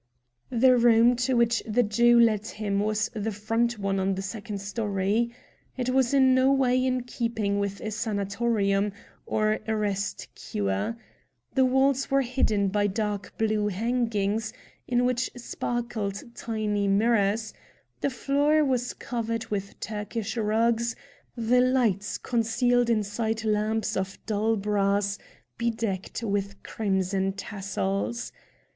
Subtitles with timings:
[0.49, 4.59] The room to which the Jew led him was the front one on the second
[4.59, 5.31] story.
[5.77, 8.93] It was in no way in keeping with a sanatorium,
[9.27, 10.97] or a rest cure.
[11.53, 14.51] The walls were hidden by dark blue hangings,
[14.87, 17.53] in which sparkled tiny mirrors,
[17.99, 20.95] the floor was covered with Turkish rugs,
[21.37, 25.19] the lights concealed inside lamps of dull brass
[25.59, 28.31] bedecked with crimson tassels.